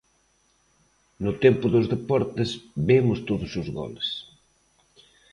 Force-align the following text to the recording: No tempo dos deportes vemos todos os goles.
No 1.23 1.31
tempo 1.43 1.65
dos 1.73 1.89
deportes 1.95 2.49
vemos 2.89 3.19
todos 3.29 3.51
os 3.61 3.67
goles. 3.77 4.07